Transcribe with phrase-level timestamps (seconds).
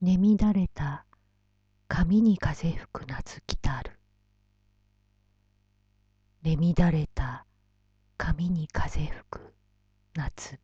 [0.00, 1.04] 眠だれた
[1.88, 3.98] 髪に風吹く夏来たる。
[6.44, 7.44] 眠だれた
[8.16, 9.54] 髪に風吹く
[10.14, 10.60] 夏。